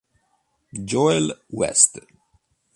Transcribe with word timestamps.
Joel 0.89 1.31
West 1.53 2.01